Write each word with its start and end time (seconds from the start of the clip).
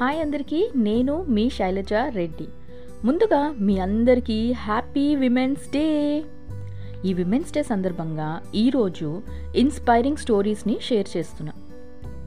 Hi 0.00 0.18
అందరికీ 0.22 0.58
నేను 0.86 1.14
మీ 1.36 1.44
శైలజ 1.54 1.92
రెడ్డి. 2.16 2.44
ముందుగా 3.06 3.40
మీ 3.66 3.78
అందరికీ 3.78 4.36
హ్యాపీ 4.52 5.16
విమెన్స్ 5.22 5.64
డే. 5.72 5.86
ఈ 7.04 7.12
విమెన్స్ 7.20 7.50
డే 7.54 7.62
సందర్భంగా 7.62 8.28
ఈరోజు 8.54 9.08
ఇన్స్పైరింగ్ 9.62 10.16
స్టోరీస్ని 10.16 10.76
షేర్ 10.88 11.08
చేస్తున్నా. 11.16 11.54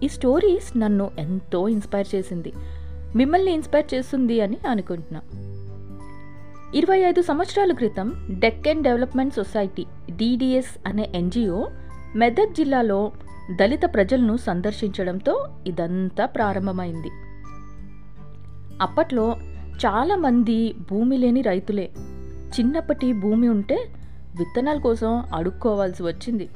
ఈ 0.03 0.09
స్టోరీస్ 0.17 0.77
నన్ను 0.83 1.07
ఎంతో 1.25 1.67
ఇన్స్పైర్ 1.75 2.09
చేసింది. 2.15 2.53
మిమ్మల్ని 3.15 3.53
ఇన్స్పైర్ 3.53 3.89
చేస్తుంది 3.93 4.41
అని 4.41 4.59
అనుకుంటున్నా. 4.73 5.23
ఇరవై 6.81 6.99
ఐదు 7.11 7.21
సంవత్సరాల 7.21 7.71
క్రితం 7.71 8.09
డెక్కన్ 8.45 8.85
డెవలప్మెంట్ 8.89 9.39
సొసైటీ 9.41 9.85
డిడిఎస్ 10.11 10.75
అనే 10.85 11.09
ఎన్జిఓ 11.21 11.67
మెదక్ 12.15 12.57
జిల్లాలో 12.61 13.11
దళిత 13.59 13.85
ప్రజలను 13.97 14.37
సందర్శించడంతో 14.37 15.45
ఇదంతా 15.67 16.25
ప్రారంభమైంది. 16.25 17.11
అప్పట్లో 18.81 19.35
చాలామంది 19.85 20.73
భూమి 20.91 21.17
లేని 21.17 21.41
రైతులే. 21.41 21.89
చిన్నప్పటి 22.59 23.13
భూమి 23.13 23.47
ఉంటే 23.47 23.75
విత్తనాల 24.37 24.77
కోసం 24.77 25.23
అడుక్కోవాల్సి 25.33 26.03
వచ్చింది. 26.03 26.49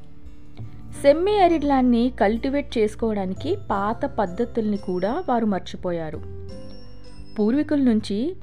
సెమ్మీ 1.01 1.31
ఎరిడ్ 1.31 1.65
ల్యాండ్ని 1.65 2.13
కల్టివేట్ 2.21 2.77
చేసుకోవడానికి 2.77 3.57
పాత 3.71 4.05
పద్ధతుల్ని 4.05 4.77
కూడా 4.77 5.23
వారు 5.29 5.45
మర్చిపోయారు. 5.45 6.21
పూర్వీకుల 7.39 7.79
నుంచి 7.79 8.35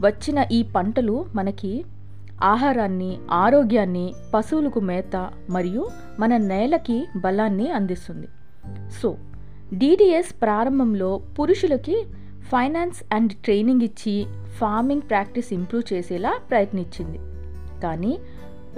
వచ్చిన 0.00 0.44
ఈ 0.52 0.62
పంటలు 0.62 1.26
మనకి 1.34 1.84
ఆహారాన్ని 2.42 3.18
ఆరోగ్యాన్ని 3.30 4.14
పశువులకు 4.34 4.80
మేత 4.80 5.30
మరియు 5.50 5.88
మన 6.18 6.36
నేలకి 6.36 7.06
బలాన్ని 7.16 7.70
అందిస్తుంది. 7.70 8.28
సో 9.02 9.16
డిడిఎస్ 9.74 10.42
ప్రారంభంలో 10.42 11.20
పురుషులకి 11.40 12.04
ఫైనాన్స్ 12.52 13.00
అండ్ 13.12 13.32
ట్రైనింగ్ 13.32 13.82
ఇచ్చి 13.82 14.26
ఫార్మింగ్ 14.58 15.02
ప్రాక్టీస్ 15.02 15.52
ఇంప్రూవ్ 15.52 15.92
చేసేలా 15.92 16.32
ప్రయత్నించింది. 16.50 17.18
కానీ 17.82 18.18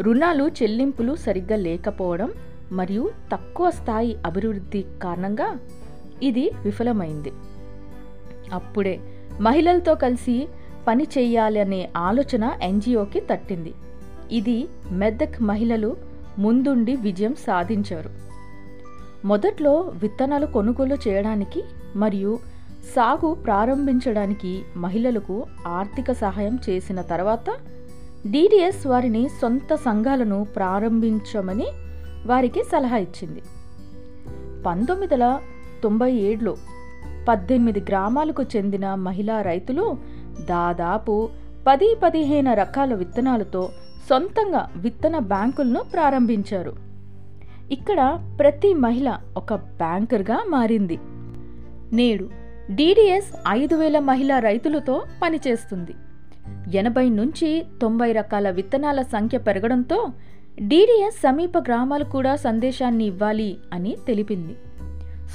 రుణాలు 0.01 0.49
చెల్లింపులు 0.49 1.15
సరిగ్గా 1.15 1.57
లేకపోవడం 1.57 2.33
మరియు 2.73 3.11
తక్కువ 3.33 3.71
స్థాయి 3.71 4.17
అభివృద్ధి 4.27 4.85
కారణంగా 5.03 5.59
ఇది 6.23 6.51
విఫలమైంది. 6.65 7.33
అప్పుడే 8.53 9.01
మహిళలతో 9.41 9.95
కలిసి 9.95 10.49
పని 10.89 11.05
చేయాలనే 11.19 11.91
ఆలోచన 11.97 12.45
ఎన్జిఓకి 12.63 13.21
తట్టింది. 13.21 13.73
ఇది 14.33 14.69
మెదక్ 14.93 15.43
మహిళలు 15.43 15.97
ముందుండి 16.39 16.97
విజయం 16.97 17.35
సాధించారు. 17.35 18.11
మొదట్లో 19.25 19.81
విత్తనాలు 19.81 20.47
కొనుగోలు 20.47 20.97
చేయడానికి 21.09 21.63
మరియు 21.97 22.52
సాగు 22.85 23.35
ప్రారంభించడానికి 23.35 24.63
మహిళలకు 24.77 25.47
ఆర్థిక 25.67 26.13
సహాయం 26.13 26.59
చేసిన 26.71 27.03
తర్వాత 27.03 27.51
డిడిఎస్ 28.31 28.87
వారిని 28.87 29.29
సొంత 29.29 29.75
సంఘాలను 29.75 30.47
ప్రారంభించమని 30.57 31.67
వారికి 32.27 32.63
సలహా 32.63 32.97
ఇచ్చింది. 32.97 33.43
పంతొమ్మిది 34.67 35.15
వందల 35.15 35.41
తొంభై 35.83 36.13
ఏడులో 36.13 36.57
పద్దెనిమిది 37.29 37.81
గ్రామాలకు 37.81 38.43
చెందిన 38.43 38.95
మహిళా 38.95 39.43
రైతులు 39.43 39.97
దాదాపు 40.49 41.29
పది 41.67 41.97
పదిహేను 42.05 42.55
రకాల 42.55 42.95
విత్తనాలతో 42.95 43.69
సొంతంగా 44.09 44.69
విత్తన 44.77 45.19
బ్యాంకులను 45.19 45.81
ప్రారంభించారు. 45.93 46.73
ఇక్కడ 47.71 48.19
ప్రతి 48.39 48.75
మహిళ 48.75 49.19
ఒక 49.37 49.55
బ్యాంకర్గా 49.55 50.45
మారింది. 50.49 50.99
నేడు 51.93 52.42
డిడిఎస్ 52.71 53.37
ఐదు 53.49 53.75
వేల 53.75 53.99
మహిళా 53.99 54.39
రైతులతో 54.39 55.03
పనిచేస్తుంది. 55.23 55.95
ఎనభై 56.79 57.09
నుంచి 57.09 57.67
తొంభై 57.83 58.13
రకాల 58.13 58.51
విత్తనాల 58.51 59.03
సంఖ్య 59.03 59.39
పెరగడంతో 59.39 60.11
డిడిఎస్ 60.61 61.17
సమీప 61.17 61.59
గ్రామాలు 61.59 62.05
కూడా 62.05 62.37
సందేశాన్ని 62.37 63.05
ఇవ్వాలి 63.05 63.57
అని 63.73 63.97
తెలిపింది. 64.07 64.57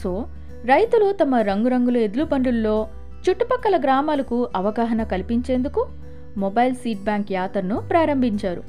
సో 0.03 0.25
రైతులు 0.65 1.11
తమ 1.11 1.35
రంగురంగుల 1.35 1.97
ఎద్లు 1.97 2.23
బండుల్లో 2.23 2.87
చుట్టుపక్కల 3.29 3.77
గ్రామాలకు 3.77 4.49
అవగాహన 4.55 5.03
కల్పించేందుకు 5.03 5.87
మొబైల్ 6.37 6.75
సీడ్ 6.75 7.03
బ్యాంక్ 7.03 7.31
యాత్రను 7.31 7.79
ప్రారంభించారు. 7.79 8.63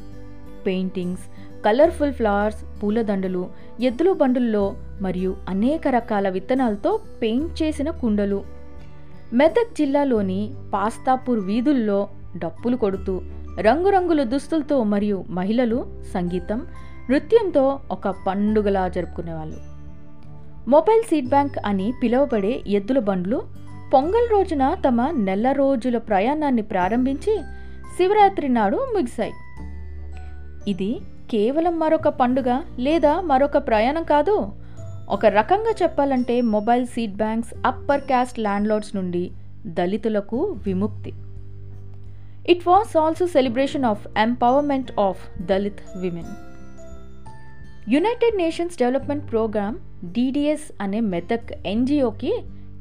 పెయింటింగ్స్ 0.67 1.23
కలర్ఫుల్ 1.65 2.13
ఫ్లవర్స్ 2.13 2.83
పూలదండలు 2.83 3.49
ఎద్దుల 3.81 4.13
బండుల్లో 4.13 4.75
మరియు 5.01 5.37
అనేక 5.49 5.89
రకాల 5.89 6.29
విత్తనాలతో 6.29 7.01
పెయింట్ 7.23 7.63
చేసిన 7.63 7.91
కుండలు. 7.91 8.45
మెదక్ 9.33 9.79
జిల్లాలోని 9.79 10.55
పాస్తాపూర్ 10.75 11.41
వీధుల్లో 11.41 12.09
డప్పులు 12.37 12.77
కొడుతూ 12.77 13.21
రంగురంగుల 13.61 14.23
దుస్తులతో 14.23 14.83
మరియు 14.83 15.25
మహిళలు 15.31 15.87
సంగీతం 16.15 16.67
నృత్యంతో 17.11 17.81
ఒక 17.91 18.09
పండుగలా 18.27 18.89
జరుపుకునేవాళ్ళు. 18.89 19.57
మొబైల్ 20.71 21.03
సీడ్ 21.03 21.29
బ్యాంక్ 21.29 21.59
అని 21.67 21.93
పిలువబడే 22.03 22.63
ఎద్దుల 22.67 22.99
బండ్లు 22.99 23.43
పొంగల్ 23.95 24.33
రోజున 24.33 24.77
తమ 24.87 25.11
నెల 25.11 25.53
రోజుల 25.53 25.99
ప్రయాణాన్ని 25.99 26.63
ప్రారంభించి 26.63 27.39
శివరాత్రి 27.97 28.49
నాడు 28.49 28.77
ముగిశాయి. 28.77 29.33
ఇది 30.71 31.01
కేవలం 31.31 31.79
మరొక 31.79 32.09
పండుగ 32.09 32.61
లేదా 32.79 33.21
మరొక 33.21 33.57
ప్రయాణం 33.57 34.03
కాదు 34.03 34.53
ఒక 35.11 35.27
రకంగా 35.27 35.73
చెప్పాలంటే 35.83 36.41
mobile 36.41 36.87
seed 36.87 37.15
banks 37.17 37.53
upper 37.67 38.01
caste 38.01 38.39
landlords 38.39 38.97
నుండి 38.97 39.31
దళితులకు 39.67 40.39
విముక్తి. 40.67 41.13
It 42.53 42.69
was 42.69 42.97
also 42.97 43.27
celebration 43.27 43.85
of 43.85 44.05
empowerment 44.19 44.93
of 45.01 45.43
Dalit 45.43 45.81
women 45.99 46.31
United 47.93 48.37
Nations 48.37 48.79
Development 48.79 49.31
Programme 49.31 49.77
DDS 50.13 50.73
అనే 50.81 51.01
మెదక్ 51.01 51.53
ఎన్జిఓకి 51.67 52.33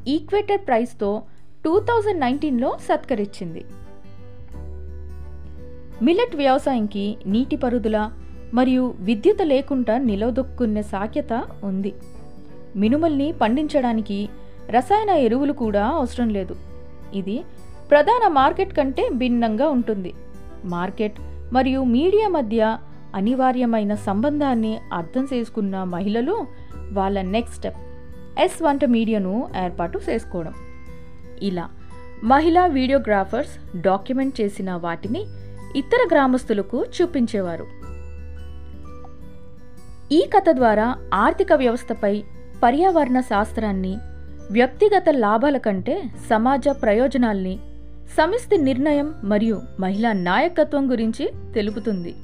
ఈక్వేటర్ 0.08 0.62
ప్రైజ్తో 0.68 1.24
టూ 1.66 1.80
థౌజండ్ 1.80 2.22
నైన్టీన్లో 2.22 2.78
సత్కరించింది 2.82 3.66
మిలెట్ 6.02 6.36
వ్యవసాయంకి 6.36 7.18
నీటి 7.26 7.56
పరుదుల 7.56 8.12
మరియు 8.54 8.96
విద్యుత్ 9.00 9.48
లేకుండా 9.48 9.98
నిలదొక్కునే 9.98 10.82
సాఖ్యత 10.82 11.34
ఉంది. 11.64 11.94
మినుమల్ని 12.78 13.28
పండించడానికి 13.42 14.20
రసాయన 14.70 15.10
ఎరువులు 15.10 15.54
కూడా 15.54 15.84
అవసరం 16.00 16.30
లేదు. 16.30 16.56
ఇది 17.14 17.38
ప్రధాన 17.92 18.24
మార్కెట్ 18.32 18.74
కంటే 18.78 19.10
భిన్నంగా 19.14 19.68
ఉంటుంది. 19.70 20.12
మార్కెట్ 20.66 21.18
మరియు 21.54 21.82
మీడియా 21.96 22.28
మధ్య 22.28 22.78
అనివార్యమైన 23.16 23.94
సంబంధాన్ని 24.08 24.74
అర్థం 24.94 25.28
చేసుకున్న 25.34 25.84
మహిళలు 25.84 26.36
వాళ్ళ 26.92 27.22
నెక్స్ట్ 27.22 27.56
స్టెప్ 27.56 27.80
ఎస్ 28.40 28.58
వంట 28.64 28.86
మీడియాను 28.86 29.34
ఏర్పాటు 29.64 30.00
చేసుకోవడం. 30.09 30.54
ఇలా 31.42 31.66
మహిళా 32.24 32.66
వీడియోగ్రాఫర్స్ 32.66 33.54
డాక్యుమెంట్ 33.82 34.42
చేసిన 34.42 34.70
వాటిని 34.76 35.22
ఇతర 35.76 36.02
గ్రామస్తులకు 36.12 36.78
చూపించేవారు. 36.96 37.66
ఈ 40.12 40.22
కథ 40.36 40.50
ద్వారా 40.52 40.88
ఆర్థిక 41.14 41.54
వ్యవస్థపై 41.54 42.14
పర్యావరణ 42.63 43.19
శాస్త్రాన్ని 43.19 43.97
వ్యక్తిగత 44.51 45.03
లాభాల 45.09 45.57
కంటే 45.57 46.03
సమాజ 46.29 46.69
ప్రయోజనాల్ని 46.69 47.59
సమిష్టి 48.18 48.57
నిర్ణయం 48.57 49.13
మరియు 49.23 49.62
మహిళా 49.79 50.13
నాయకత్వం 50.13 50.91
గురించి 50.91 51.29
తెలుపుతుంది. 51.53 52.16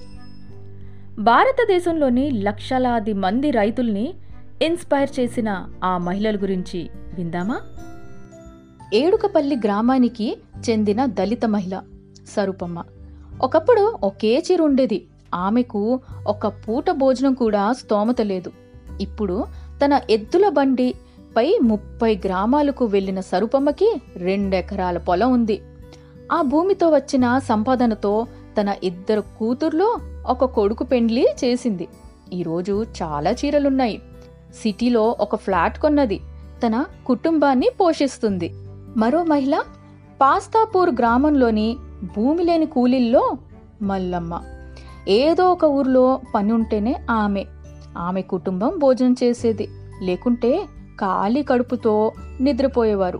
భారతదేశంలోని 1.19 2.31
లక్షలాది 2.31 3.13
మంది 3.13 3.51
రైతుల్ని 3.51 4.13
ఇన్స్పైర్ 4.61 5.09
చేసిన 5.19 5.69
ఆ 5.83 5.97
మహిళల 5.97 6.35
గురించి 6.35 6.89
విందామా? 7.13 7.61
ఏడుకపల్లి 8.93 9.55
గ్రామానికి 9.55 10.37
చెందిన 10.69 11.05
దళిత 11.05 11.45
మహిళ 11.45 11.81
సరూపమ్మ. 12.35 12.83
ఒకప్పుడు 13.41 13.97
ఒకే 14.03 14.43
చీర 14.51 14.61
ఉండేది. 14.61 15.07
ఆమెకు 15.33 15.99
ఒక 16.27 16.47
పూట 16.47 16.91
భోజనం 16.91 17.33
కూడా 17.33 17.73
స్తోమత 17.73 18.21
లేదు. 18.21 18.51
ఇప్పుడు 19.01 19.45
తన 19.85 20.01
ఎద్దుల 20.09 20.49
బండి 20.49 20.93
పై 21.37 21.59
ముప్పై 21.61 22.19
గ్రామాలకు 22.25 22.85
వెళ్ళిన 22.85 23.19
సరుపమ్మకి 23.19 24.01
రెండెకరాల 24.15 24.97
పొలం 24.97 25.31
ఉంది. 25.31 25.61
ఆ 26.31 26.41
భూమితో 26.41 26.89
వచ్చిన 26.89 27.39
సంపాదనతో 27.39 28.27
తన 28.61 28.75
ఇద్దరు 28.83 29.23
కూతుర్లో 29.39 29.97
ఒక 30.27 30.45
కొడుకు 30.45 30.83
పెండ్లి 30.83 31.27
చేసింది. 31.43 31.87
ఈరోజు 32.33 32.85
చాలా 33.01 33.31
చీరలున్నాయి. 33.31 34.01
సిటీలో 34.61 35.15
ఒక 35.19 35.35
ఫ్లాట్ 35.35 35.79
కొన్నది. 35.79 36.19
తన 36.65 36.85
కుటుంబాన్ని 37.05 37.69
పోషిస్తుంది. 37.81 38.53
మరో 38.97 39.23
మహిళ 39.23 39.61
పాస్తాపూర్ 40.21 40.89
గ్రామంలోని 40.89 41.77
భూమి 42.15 42.43
లేని 42.43 42.65
కూలీల్లో 42.65 43.31
మల్లమ్మ. 43.81 44.41
ఏదో 45.07 45.51
ఒక 45.51 45.63
ఊర్లో 45.63 46.19
పని 46.35 46.53
ఉంటేనే 46.53 46.95
ఆమె. 47.09 47.45
ఆమె 47.97 48.21
కుటుంబం 48.21 48.79
భోజనం 48.79 49.15
చేసేది. 49.23 49.67
లేకుంటే 50.01 50.65
ఖాళీ 50.99 51.43
కడుపుతో 51.43 52.11
నిద్రపోయేవారు. 52.41 53.19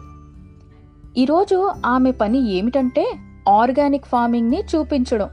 ఈరోజు 1.18 1.72
ఆమె 1.86 2.12
పని 2.12 2.52
ఏమిటంటే 2.52 3.14
ఆర్గానిక్ 3.50 4.06
ఫార్మింగ్ని 4.06 4.64
చూపించడం. 4.76 5.30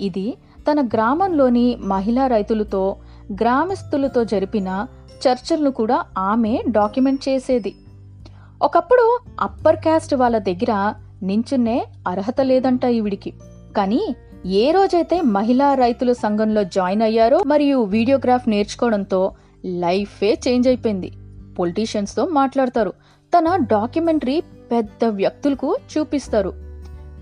ఇది 0.00 0.36
తన 0.70 0.86
గ్రామంలోని 0.86 1.76
మహిళా 1.76 2.26
రైతులతో 2.26 2.96
గ్రామస్తులతో 3.32 4.24
జరిపిన 4.24 4.86
చర్చలను 5.28 5.70
కూడా 5.70 6.04
ఆమె 6.18 6.62
డాక్యుమెంట్ 6.68 7.28
చేసేది. 7.28 7.74
ఒకప్పుడు 8.62 9.18
అప్పర్ 9.40 9.76
క్యాస్ట్ 9.76 10.14
వాళ్ళ 10.14 10.38
దగ్గర 10.38 10.94
నించున్నే 11.22 11.86
అర్హత 12.08 12.40
లేదంట 12.40 12.84
ఈవిడికి. 12.84 13.32
కానీ 13.76 14.14
ఏ 14.46 14.70
రోజైతే 14.70 15.20
మహిళా 15.20 15.74
రైతుల 15.74 16.12
సంఘంలో 16.12 16.64
జాయిన్ 16.64 17.02
అయ్యారో 17.02 17.42
మరియు 17.46 17.82
వీడియోగ్రాఫ్ 17.82 18.48
నేర్చుకోవడంతో 18.48 19.32
లైఫే 19.64 20.38
చేంజ్ 20.48 20.68
అయిపోయింది. 20.68 21.12
పొలిటీషియన్స్తో 21.58 22.26
మాట్లాడతారు. 22.26 22.92
తన 23.38 23.56
డాక్యుమెంటరీ 23.56 24.40
పెద్ద 24.40 25.04
వ్యక్తులకు 25.04 25.76
చూపిస్తారు. 25.98 26.52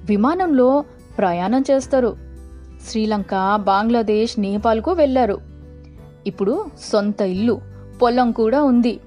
విమానంలో 0.04 0.84
ప్రయాణం 1.18 1.64
చేస్తారు. 1.70 2.16
శ్రీలంక 2.88 3.60
బంగ్లాదేశ్ 3.62 4.40
నేపాల్కు 4.40 4.92
వెళ్ళారు 4.92 5.38
ఇప్పుడు 6.26 6.66
సొంత 6.92 7.20
ఇల్లు 7.20 7.60
పొలం 8.02 8.32
కూడా 8.32 8.62
ఉంది. 8.62 9.00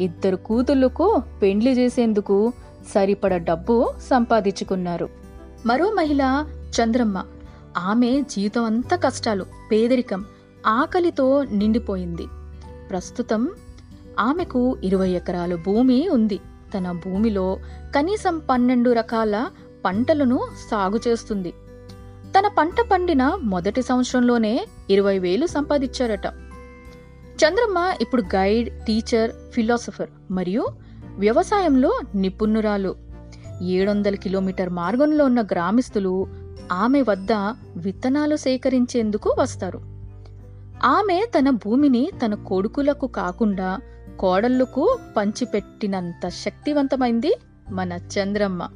ఇద్దరు 0.00 0.36
కూతుళ్ళకు 0.36 1.22
పెండ్లి 1.42 1.70
చేసేందుకు 1.70 2.52
సరిపడ 2.94 3.36
డబ్బు 3.36 3.92
సంపాదించుకున్నారు. 4.10 5.08
మరో 5.66 5.90
మహిళ 5.90 6.44
చంద్రమ్మ. 6.82 7.24
ఆమె 7.78 8.22
జీవితం 8.30 8.64
అంతా 8.64 8.96
కష్టాలు 8.96 9.46
పేదరికం 9.72 10.24
ఆకలితో 10.66 11.44
నిండిపోయింది. 11.44 12.26
ప్రస్తుతం 12.90 13.48
ఆమెకు 14.18 14.76
ఇరవై 14.84 15.10
ఎకరాల 15.10 15.54
భూమి 15.54 16.08
ఉంది. 16.08 16.40
తన 16.74 16.92
భూమిలో 16.92 17.58
కనీసం 17.96 18.42
పన్నెండు 18.50 18.90
రకాల 18.90 19.46
పంటలను 19.84 20.40
సాగు 20.70 21.00
చేస్తుంది. 21.08 21.50
తన 22.38 22.48
పంట 22.58 22.74
పండిన 22.92 23.38
మొదటి 23.42 23.82
సంవత్సరంలోనే 23.82 24.66
ఇరవై 24.90 25.18
వేలు 25.18 25.46
సంపాదించారట. 25.46 26.26
చంద్రమ్మ 27.44 27.94
ఇప్పుడు 28.00 28.22
గైడ్ 28.22 28.84
టీచర్ 28.84 29.30
ఫిలాసఫర్ 29.52 30.10
మరియు 30.30 30.66
వ్యవసాయంలో 31.18 32.00
నిపుణురాలు. 32.14 32.96
ఏడు 33.62 33.90
వందల 33.90 34.14
కిలోమీటర్ 34.14 34.68
మార్గంలో 34.68 35.24
ఉన్న 35.24 35.42
గ్రామస్తులు 35.42 36.26
ఆమె 36.72 37.02
వద్ద 37.02 37.32
విత్తనాలు 37.76 38.36
సేకరించేందుకు 38.36 39.36
వస్తారు. 39.38 39.80
ఆమె 40.84 41.26
తన 41.38 41.50
భూమిని 41.50 42.10
తన 42.24 42.34
కొడుకులకు 42.34 43.06
కాకుండా 43.06 43.78
కోడళ్ళకు 44.18 44.98
పంచిపెట్టినంత 45.16 46.28
శక్తివంతమైంది 46.28 47.34
మన 47.70 47.92
చంద్రమ్మ. 47.92 48.68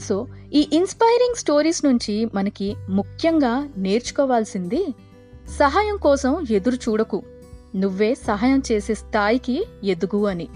సో 0.00 0.26
ఈ 0.52 0.68
ఇన్స్పైరింగ్ 0.72 1.38
స్టోరీస్ 1.38 1.84
నుంచి 1.84 2.28
మనకి 2.34 2.76
ముఖ్యంగా 2.90 3.68
నేర్చుకోవాల్సింది 3.76 4.94
సహాయం 5.58 5.96
కోసం 5.96 6.44
ఎదురు 6.50 6.74
చూడకు. 6.74 7.22
నువ్వే 7.76 8.14
సహాయం 8.14 8.62
చేసే 8.72 8.94
స్థాయికి 8.94 9.66
ఎదుగు 9.84 10.26
అని. 10.26 10.48